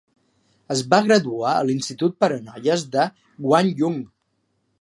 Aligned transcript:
Es 0.75 0.79
va 0.93 0.99
graduar 1.07 1.51
a 1.57 1.67
l'institut 1.69 2.17
per 2.25 2.31
a 2.39 2.41
noies 2.49 2.89
de 2.97 3.07
Gwangyoung. 3.49 4.05